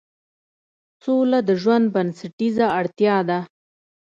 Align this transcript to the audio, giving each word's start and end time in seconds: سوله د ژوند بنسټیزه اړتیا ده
سوله 1.03 1.39
د 1.47 1.49
ژوند 1.61 1.85
بنسټیزه 1.93 2.65
اړتیا 2.79 3.17
ده 3.29 3.39